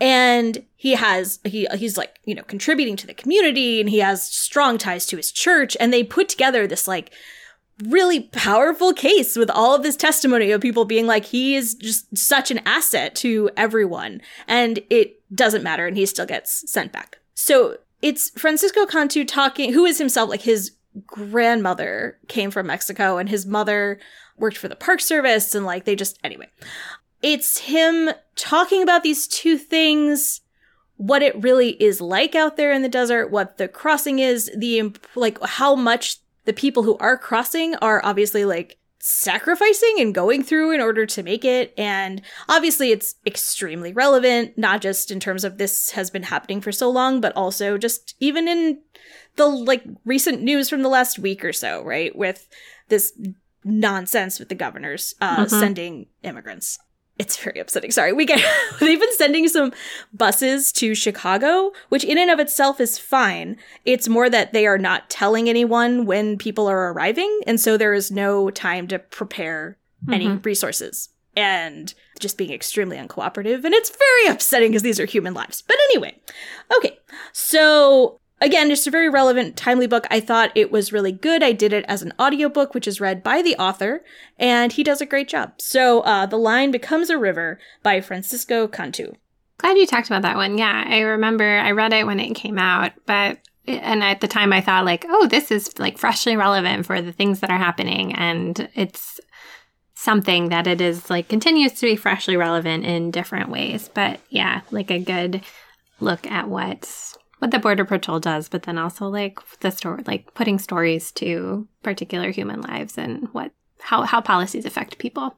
[0.00, 4.26] And he has, he, he's like, you know, contributing to the community and he has
[4.26, 5.76] strong ties to his church.
[5.78, 7.12] And they put together this like
[7.82, 12.16] really powerful case with all of this testimony of people being like, he is just
[12.16, 14.20] such an asset to everyone.
[14.46, 15.86] And it doesn't matter.
[15.86, 17.18] And he still gets sent back.
[17.34, 20.72] So it's Francisco Cantu talking, who is himself like his
[21.06, 23.98] grandmother came from Mexico and his mother
[24.36, 26.48] worked for the park service and like they just, anyway.
[27.22, 30.42] It's him talking about these two things
[30.96, 34.94] what it really is like out there in the desert, what the crossing is, the
[35.16, 40.72] like how much the people who are crossing are obviously like sacrificing and going through
[40.72, 41.74] in order to make it.
[41.76, 46.72] And obviously, it's extremely relevant, not just in terms of this has been happening for
[46.72, 48.80] so long, but also just even in
[49.36, 52.16] the like recent news from the last week or so, right?
[52.16, 52.48] With
[52.88, 53.12] this
[53.64, 55.58] nonsense with the governors uh, mm-hmm.
[55.58, 56.78] sending immigrants
[57.18, 57.90] it's very upsetting.
[57.90, 58.12] Sorry.
[58.12, 58.44] We get
[58.80, 59.72] they've been sending some
[60.12, 63.56] buses to Chicago, which in and of itself is fine.
[63.84, 67.94] It's more that they are not telling anyone when people are arriving, and so there
[67.94, 70.14] is no time to prepare mm-hmm.
[70.14, 71.10] any resources.
[71.36, 75.62] And just being extremely uncooperative, and it's very upsetting because these are human lives.
[75.66, 76.16] But anyway,
[76.76, 76.96] okay.
[77.32, 80.06] So Again, just a very relevant, timely book.
[80.10, 81.42] I thought it was really good.
[81.42, 84.04] I did it as an audiobook, which is read by the author,
[84.38, 85.54] and he does a great job.
[85.62, 89.14] So, uh, The Line Becomes a River by Francisco Cantu.
[89.56, 90.58] Glad you talked about that one.
[90.58, 94.52] Yeah, I remember I read it when it came out, but and at the time
[94.52, 98.14] I thought like, oh, this is like freshly relevant for the things that are happening
[98.14, 99.20] and it's
[99.94, 103.88] something that it is like continues to be freshly relevant in different ways.
[103.88, 105.40] But yeah, like a good
[105.98, 107.13] look at what's
[107.44, 111.68] what the border patrol does, but then also like the story, like putting stories to
[111.82, 115.36] particular human lives and what how how policies affect people.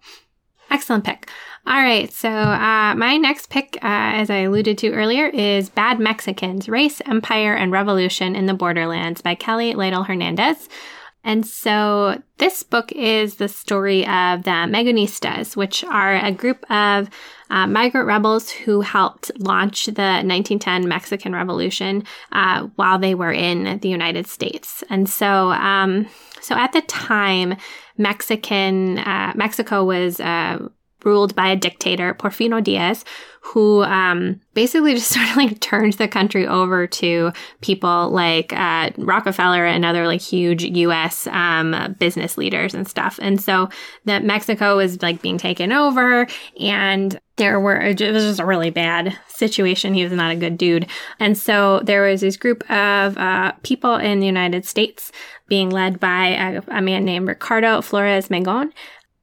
[0.70, 1.28] Excellent pick.
[1.66, 5.98] All right, so uh, my next pick, uh, as I alluded to earlier, is Bad
[5.98, 10.68] Mexicans Race, Empire, and Revolution in the Borderlands by Kelly Lytle Hernandez.
[11.26, 17.10] And so this book is the story of the Magonistas, which are a group of
[17.50, 23.80] uh, migrant rebels who helped launch the 1910 Mexican Revolution uh, while they were in
[23.80, 24.84] the United States.
[24.88, 26.08] And so, um,
[26.40, 27.56] so at the time,
[27.98, 30.68] Mexican uh, Mexico was uh,
[31.06, 33.04] ruled by a dictator, Porfirio Diaz,
[33.40, 38.90] who um, basically just sort of like turned the country over to people like uh,
[38.98, 41.26] Rockefeller and other like huge U.S.
[41.28, 43.18] Um, business leaders and stuff.
[43.22, 43.68] And so
[44.04, 46.26] that Mexico was like being taken over,
[46.60, 49.94] and there were it was just a really bad situation.
[49.94, 50.88] He was not a good dude,
[51.20, 55.12] and so there was this group of uh, people in the United States
[55.46, 58.72] being led by a, a man named Ricardo Flores Magón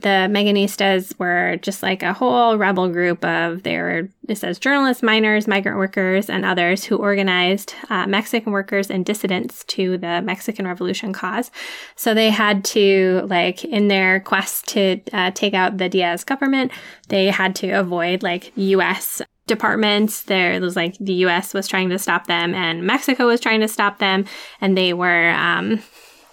[0.03, 5.01] the Magonistas were just like a whole rebel group of, they were, it says journalists,
[5.01, 10.67] miners, migrant workers, and others who organized uh, Mexican workers and dissidents to the Mexican
[10.67, 11.49] Revolution cause.
[11.95, 16.71] So they had to, like, in their quest to uh, take out the Diaz government,
[17.07, 20.23] they had to avoid, like, U.S departments.
[20.23, 23.67] There was like the US was trying to stop them and Mexico was trying to
[23.67, 24.23] stop them.
[24.61, 25.83] And they were um,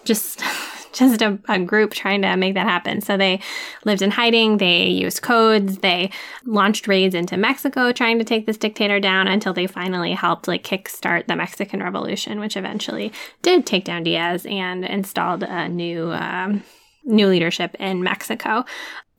[0.05, 0.43] just
[0.92, 3.00] just a, a, group trying to make that happen.
[3.00, 3.40] So they
[3.85, 6.11] lived in hiding, they used codes, they
[6.44, 10.64] launched raids into Mexico trying to take this dictator down until they finally helped like
[10.64, 16.62] kickstart the Mexican Revolution, which eventually did take down Diaz and installed a new um,
[17.05, 18.64] new leadership in Mexico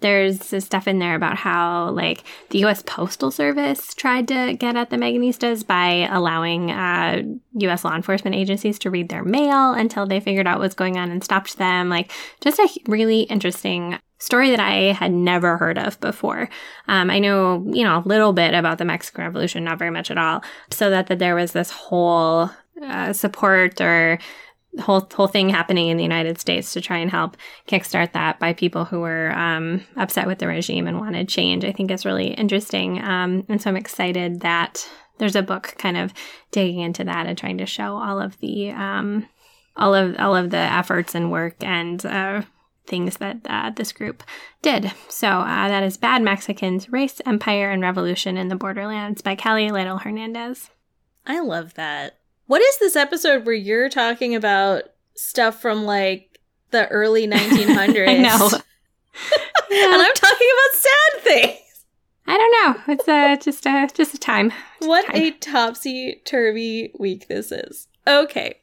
[0.02, 2.84] there's stuff in there about how like the U.S.
[2.86, 7.22] Postal Service tried to get at the Magonistas by allowing uh,
[7.54, 7.86] U.S.
[7.86, 11.24] law enforcement agencies to read their mail until they figured out what's going on and
[11.24, 11.90] stopped them.
[11.90, 12.12] Like
[12.42, 16.50] just a really interesting story that I had never heard of before.
[16.88, 20.12] Um, I know you know a little bit about the Mexican Revolution, not very much
[20.12, 20.44] at all.
[20.70, 22.50] So that that there was this whole
[22.84, 24.20] uh, support or
[24.80, 27.36] whole whole thing happening in the United States to try and help
[27.68, 31.66] kickstart that by people who were um, upset with the regime and wanted change.
[31.66, 35.98] I think is really interesting, um, and so I'm excited that there's a book kind
[35.98, 36.14] of
[36.52, 39.28] digging into that and trying to show all of the um,
[39.76, 42.42] all of all of the efforts and work and uh,
[42.88, 44.24] things that uh, this group
[44.62, 44.92] did.
[45.10, 49.70] So uh, that is Bad Mexicans: Race, Empire, and Revolution in the Borderlands by Kelly
[49.70, 50.70] Lytle Hernandez.
[51.26, 52.21] I love that.
[52.52, 54.84] What is this episode where you're talking about
[55.16, 56.38] stuff from like
[56.72, 58.10] the early 1900s?
[58.10, 58.50] I know.
[59.72, 61.86] and I'm talking about sad things.
[62.28, 62.94] I don't know.
[62.94, 64.50] It's uh, just a just a time.
[64.50, 65.16] Just what time.
[65.16, 67.88] a topsy turvy week this is.
[68.06, 68.60] Okay.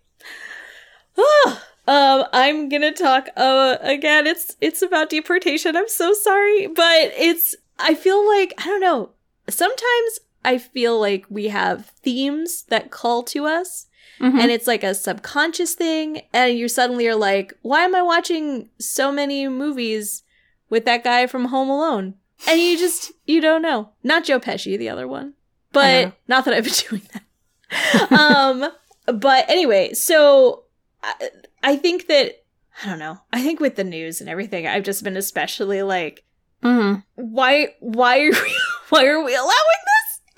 [1.17, 4.27] Oh, um, I'm gonna talk uh again.
[4.27, 5.79] It's it's about deportation.
[5.79, 7.57] I'm so sorry, but it's.
[7.79, 9.13] I feel like I don't know.
[9.49, 13.87] Sometimes I feel like we have themes that call to us,
[14.21, 14.41] Mhm.
[14.41, 18.71] and it's like a subconscious thing, and you suddenly are like, "Why am I watching
[18.79, 20.23] so many movies
[20.71, 22.15] with that guy from Home Alone?"
[22.47, 23.91] And you just you don't know.
[24.03, 25.35] Not Joe Pesci, the other one,
[25.73, 28.13] but not that I've been doing that.
[28.13, 28.71] um,
[29.07, 30.65] but anyway, so
[31.03, 31.31] I,
[31.63, 32.45] I think that
[32.83, 33.19] I don't know.
[33.33, 36.25] I think with the news and everything, I've just been especially like,
[36.63, 37.03] Mhm.
[37.17, 38.57] why why are we
[38.89, 39.53] why are we allowing
[39.85, 39.88] this?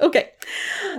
[0.01, 0.31] Okay.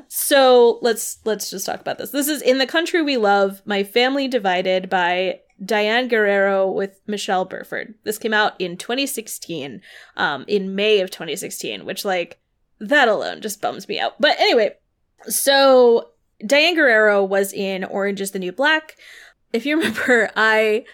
[0.08, 2.12] So let's let's just talk about this.
[2.12, 7.46] This is In the Country We Love, My Family Divided by Diane Guerrero with Michelle
[7.46, 7.96] Burford.
[8.04, 9.82] This came out in 2016,
[10.18, 12.40] um, in May of 2016, which like
[12.80, 14.20] that alone just bums me out.
[14.20, 14.76] But anyway,
[15.26, 16.10] so
[16.46, 18.98] Diane Guerrero was in Orange is the New Black.
[19.54, 20.86] If you remember, I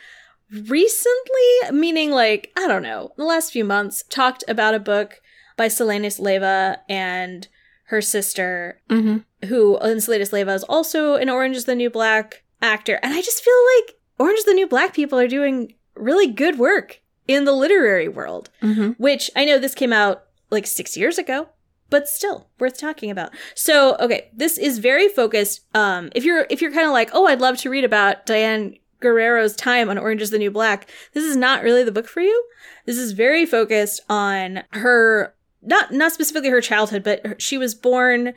[0.52, 5.22] recently, meaning like, I don't know, the last few months, talked about a book
[5.56, 7.48] by Selenis Leyva and
[7.88, 9.24] her sister, Mhm.
[9.50, 13.00] who and Selenis Leyva is also an Orange is the New Black actor.
[13.04, 16.58] And I just feel like Orange is the New Black people are doing really good
[16.60, 18.96] work in the literary world Mhm.
[18.98, 21.50] which I know this came out like six years ago,
[21.90, 23.32] but still worth talking about.
[23.56, 25.62] So, okay, this is very focused.
[25.74, 28.76] Um, if you're if you're kind of like, oh, I'd love to read about Diane
[29.02, 32.22] Guerrero's time on Orange is the New Black, this is not really the book for
[32.22, 32.44] you.
[32.86, 37.74] This is very focused on her not not specifically her childhood, but her, she was
[37.76, 38.34] born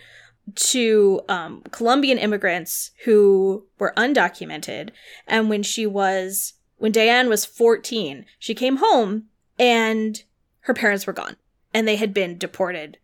[0.54, 4.90] to um, Colombian immigrants who were undocumented,
[5.26, 9.24] and when she was when Diane was 14, she came home
[9.58, 10.22] and
[10.60, 11.36] her parents were gone
[11.74, 12.96] and they had been deported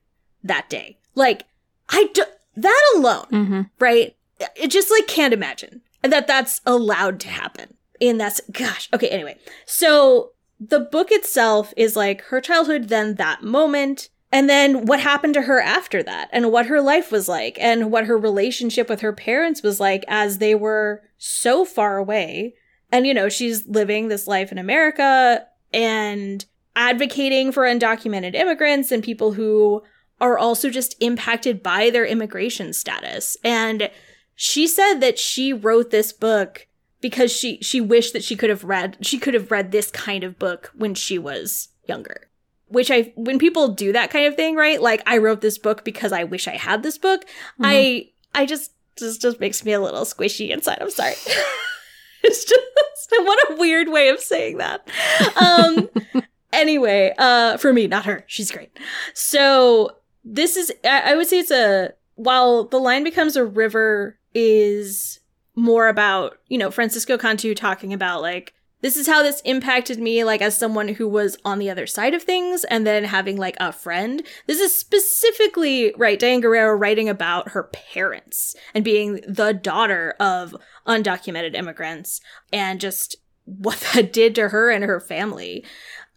[0.42, 0.96] that day.
[1.14, 1.44] Like,
[1.90, 2.24] I do,
[2.56, 3.70] that alone, Mhm.
[3.78, 4.16] right?
[4.56, 7.74] It just like can't imagine that that's allowed to happen.
[8.00, 9.36] And that's, gosh, okay, anyway.
[9.66, 15.34] So the book itself is like her childhood, then that moment, and then what happened
[15.34, 19.00] to her after that, and what her life was like, and what her relationship with
[19.00, 22.54] her parents was like as they were so far away.
[22.90, 26.44] And, you know, she's living this life in America and
[26.74, 29.82] advocating for undocumented immigrants and people who
[30.20, 33.36] are also just impacted by their immigration status.
[33.44, 33.90] And
[34.34, 36.66] she said that she wrote this book
[37.00, 40.24] because she she wished that she could have read she could have read this kind
[40.24, 42.28] of book when she was younger.
[42.68, 44.80] Which I when people do that kind of thing, right?
[44.80, 47.24] Like I wrote this book because I wish I had this book.
[47.62, 50.78] I I just just just makes me a little squishy inside.
[50.80, 51.14] I'm sorry.
[52.22, 52.62] it's just
[53.10, 54.88] what a weird way of saying that.
[55.36, 55.88] Um
[56.52, 58.24] anyway, uh for me, not her.
[58.26, 58.76] She's great.
[59.14, 64.18] So this is I, I would say it's a while the line becomes a river
[64.34, 65.20] is
[65.56, 68.52] more about, you know, Francisco Cantu talking about like
[68.82, 72.14] this is how this impacted me like as someone who was on the other side
[72.14, 74.22] of things and then having like a friend.
[74.46, 80.54] This is specifically right Diane Guerrero writing about her parents and being the daughter of
[80.86, 82.20] undocumented immigrants
[82.52, 85.64] and just what that did to her and her family.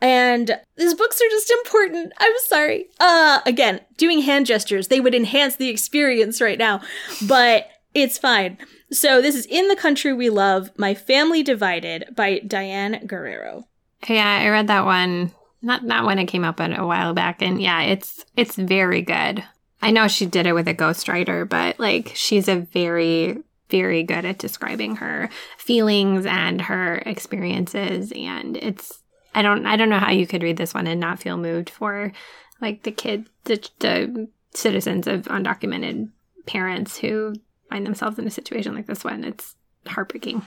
[0.02, 2.14] And these books are just important.
[2.20, 2.90] I'm sorry.
[3.00, 6.82] Uh again, doing hand gestures, they would enhance the experience right now,
[7.26, 8.58] but it's fine.
[8.92, 13.68] So this is In the Country We Love, My Family Divided by Diane Guerrero.
[14.08, 15.32] Yeah, I read that one.
[15.62, 19.44] Not not when it came up a while back, and yeah, it's it's very good.
[19.82, 24.26] I know she did it with a ghostwriter, but like she's a very very good
[24.26, 29.04] at describing her feelings and her experiences, and it's
[29.36, 31.70] I don't I don't know how you could read this one and not feel moved
[31.70, 32.14] for
[32.62, 36.10] like the kids the, the citizens of undocumented
[36.46, 37.34] parents who
[37.70, 39.24] find themselves in a situation like this one.
[39.24, 39.56] It's
[39.88, 40.46] heartbreaking.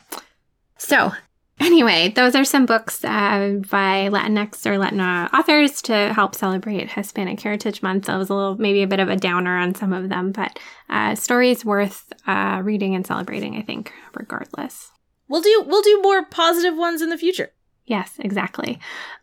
[0.77, 1.13] So,
[1.61, 7.41] anyway, those are some books uh, by Latinx or Latina authors to help celebrate Hispanic
[7.41, 8.07] Heritage Month.
[8.07, 10.59] That was a little, maybe a bit of a downer on some of them, but
[10.91, 14.91] uh, stories worth uh, reading and celebrating, I think, regardless.
[15.29, 17.53] We'll do we'll do more positive ones in the future.
[17.85, 18.79] Yes, exactly.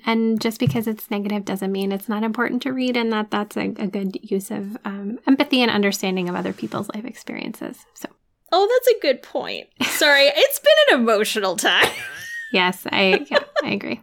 [0.06, 3.56] And just because it's negative doesn't mean it's not important to read, and that that's
[3.56, 7.86] a, a good use of um, empathy and understanding of other people's life experiences.
[7.94, 8.10] So,
[8.52, 9.68] Oh, that's a good point.
[9.84, 11.92] Sorry, it's been an emotional time.
[12.52, 14.02] Yes, I yeah, I agree.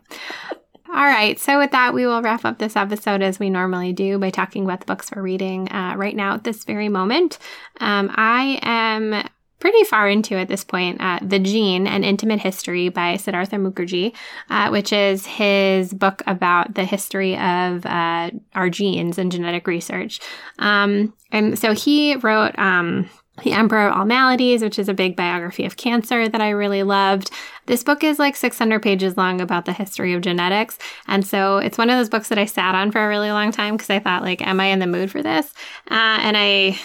[0.89, 4.19] All right, so with that, we will wrap up this episode as we normally do
[4.19, 7.39] by talking about the books we're reading uh, right now at this very moment.
[7.81, 9.29] Um, I am
[9.59, 14.15] pretty far into at this point uh, The Gene An Intimate History by Siddhartha Mukherjee,
[14.51, 20.21] uh, which is his book about the history of uh, our genes and genetic research.
[20.59, 22.59] Um, and so he wrote.
[22.59, 23.09] Um,
[23.43, 26.83] the Emperor of All Maladies, which is a big biography of cancer that I really
[26.83, 27.31] loved.
[27.67, 30.79] This book is like 600 pages long about the history of genetics.
[31.07, 33.53] And so it's one of those books that I sat on for a really long
[33.53, 35.53] time because I thought, like, am I in the mood for this?
[35.91, 36.79] Uh, and I.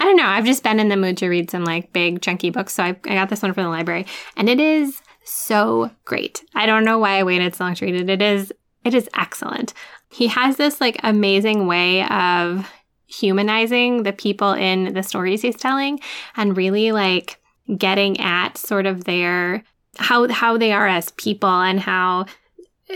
[0.00, 0.26] I don't know.
[0.26, 2.72] I've just been in the mood to read some like big chunky books.
[2.74, 6.42] So I, I got this one from the library and it is so great.
[6.54, 8.08] I don't know why I waited so long to read it.
[8.08, 8.52] It is,
[8.84, 9.74] it is excellent.
[10.10, 12.68] He has this like amazing way of
[13.06, 16.00] humanizing the people in the stories he's telling
[16.36, 17.38] and really like
[17.76, 19.62] getting at sort of their
[19.98, 22.24] how how they are as people and how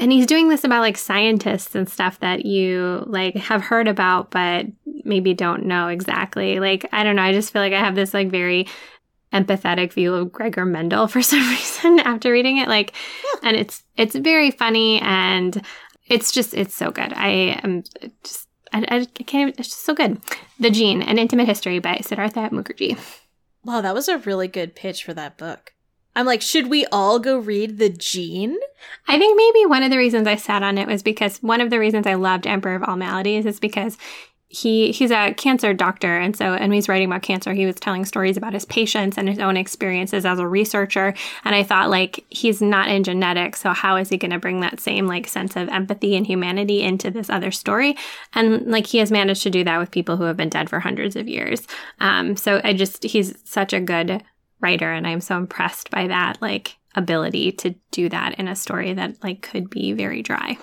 [0.01, 4.30] and he's doing this about like scientists and stuff that you like have heard about
[4.30, 4.66] but
[5.05, 8.14] maybe don't know exactly like i don't know i just feel like i have this
[8.14, 8.66] like very
[9.32, 12.92] empathetic view of gregor mendel for some reason after reading it like
[13.24, 13.49] yeah.
[13.49, 15.64] and it's it's very funny and
[16.07, 17.28] it's just it's so good i
[17.62, 17.82] am
[18.22, 20.20] just I, I can't even, it's just so good.
[20.59, 22.99] The Gene, An Intimate History by Siddhartha Mukherjee.
[23.64, 25.74] Wow, that was a really good pitch for that book.
[26.16, 28.56] I'm like, should we all go read The Gene?
[29.08, 31.70] I think maybe one of the reasons I sat on it was because one of
[31.70, 33.98] the reasons I loved Emperor of All Maladies is because
[34.54, 36.16] he he's a cancer doctor.
[36.16, 39.28] And so and he's writing about cancer he was telling stories about his patients and
[39.28, 41.14] his own experiences as a researcher.
[41.44, 43.60] And i thought like he's not in genetics.
[43.60, 46.82] So how is he going to bring that same like sense of empathy and humanity
[46.82, 47.96] into this other story?
[48.34, 50.80] And like he has managed to do that with people who have been dead for
[50.80, 51.66] hundreds of years.
[52.00, 54.22] Um so i just he's such a good
[54.64, 58.92] writer and i'm so impressed by that like ability to do that in a story
[58.92, 60.58] that like could be very dry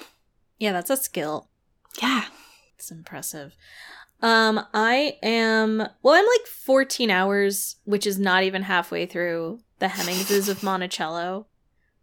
[0.60, 1.48] yeah that's a skill
[2.02, 2.26] yeah
[2.82, 3.56] it's impressive.
[4.24, 9.88] Um, I am well, I'm like 14 hours, which is not even halfway through the
[9.88, 11.46] Hemingses of Monticello,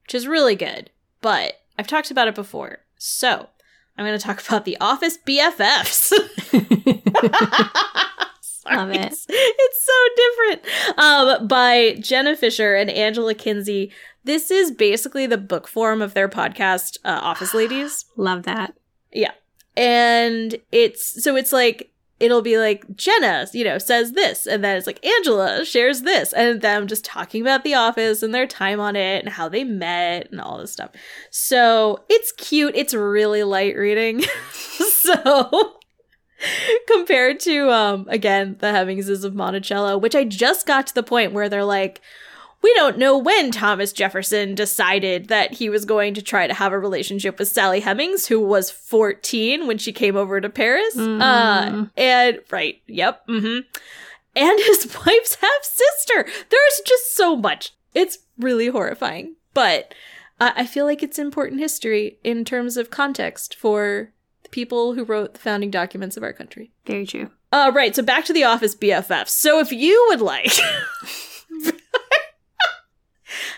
[0.05, 0.91] which is really good.
[1.21, 2.79] But I've talked about it before.
[2.97, 3.49] So
[3.97, 6.13] I'm gonna talk about the office BFFs.
[8.73, 9.01] Love it.
[9.01, 10.99] It's, it's so different.
[10.99, 13.93] Um, by Jenna Fischer and Angela Kinsey.
[14.25, 18.05] This is basically the book form of their podcast, uh, Office Ladies.
[18.17, 18.75] Love that.
[19.13, 19.33] Yeah
[19.79, 24.77] and it's so it's like it'll be like Jenna, you know, says this, and then
[24.77, 28.81] it's like Angela shares this, and them just talking about the office and their time
[28.81, 30.91] on it and how they met and all this stuff.
[31.31, 32.75] So it's cute.
[32.75, 34.23] It's really light reading.
[34.53, 35.78] so
[36.87, 41.33] compared to um again the Hemingses of Monticello, which I just got to the point
[41.33, 42.01] where they're like,
[42.63, 46.73] we don't know when Thomas Jefferson decided that he was going to try to have
[46.73, 50.97] a relationship with Sally Hemings, who was 14 when she came over to Paris.
[50.97, 51.21] Mm.
[51.21, 53.61] Uh, and, right, yep, mm-hmm.
[54.35, 56.25] And his wife's half sister.
[56.51, 57.75] There's just so much.
[57.95, 59.37] It's really horrifying.
[59.55, 59.95] But
[60.41, 64.13] uh, I feel like it's important history in terms of context for
[64.49, 66.71] the people who wrote the founding documents of our country.
[66.87, 67.31] Very true.
[67.53, 69.29] Uh, right, so back to the office BFFs.
[69.29, 70.53] So if you would like.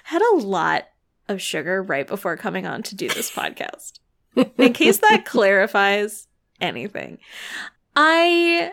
[0.05, 0.89] had a lot
[1.29, 4.01] of sugar right before coming on to do this podcast.
[4.59, 6.29] In case that clarifies
[6.61, 7.19] anything.
[7.97, 8.73] I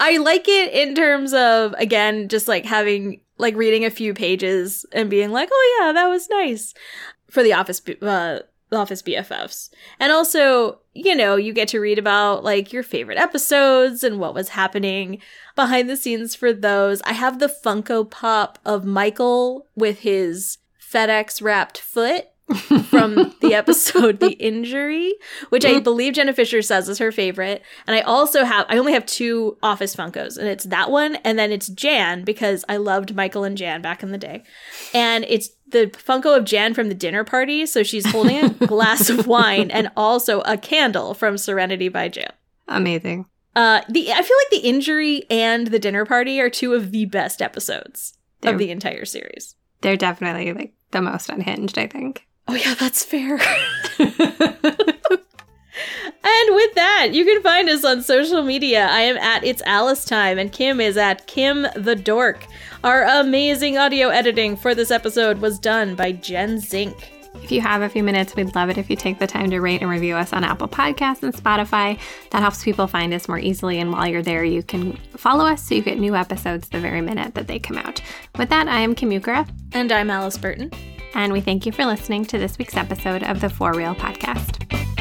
[0.00, 4.86] I like it in terms of again just like having like reading a few pages
[4.92, 6.72] and being like, "Oh yeah, that was nice."
[7.30, 8.40] For the office uh
[8.70, 9.70] the office BFFs.
[9.98, 14.34] And also, you know, you get to read about like your favorite episodes and what
[14.34, 15.20] was happening
[15.54, 17.00] behind the scenes for those.
[17.02, 22.28] I have the Funko Pop of Michael with his FedEx wrapped foot
[22.84, 25.14] from the episode The Injury,
[25.50, 27.62] which I believe Jenna Fischer says is her favorite.
[27.86, 31.38] And I also have, I only have two Office Funkos, and it's that one, and
[31.38, 34.44] then it's Jan, because I loved Michael and Jan back in the day.
[34.94, 37.66] And it's the Funko of Jan from the dinner party.
[37.66, 42.32] So she's holding a glass of wine and also a candle from Serenity by Jan.
[42.66, 43.26] Amazing.
[43.56, 47.06] Uh, the I feel like the injury and the dinner party are two of the
[47.06, 49.56] best episodes They're, of the entire series.
[49.80, 52.27] They're definitely like the most unhinged, I think.
[52.48, 53.38] Oh, yeah, that's fair.
[56.38, 58.86] And with that, you can find us on social media.
[58.86, 62.44] I am at It's Alice Time, and Kim is at Kim the Dork.
[62.84, 67.12] Our amazing audio editing for this episode was done by Jen Zink.
[67.42, 69.60] If you have a few minutes, we'd love it if you take the time to
[69.60, 71.98] rate and review us on Apple Podcasts and Spotify.
[72.30, 73.78] That helps people find us more easily.
[73.78, 77.00] And while you're there, you can follow us so you get new episodes the very
[77.00, 78.02] minute that they come out.
[78.36, 79.12] With that, I am Kim
[79.72, 80.72] And I'm Alice Burton.
[81.14, 84.97] And we thank you for listening to this week's episode of the For Real Podcast.